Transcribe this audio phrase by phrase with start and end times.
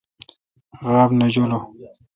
[0.91, 1.63] غاب نہ جولوں۔